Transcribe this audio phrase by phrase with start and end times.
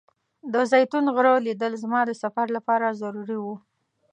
[0.53, 3.45] د زیتون غره لیدل زما د سفر لپاره ضروري و.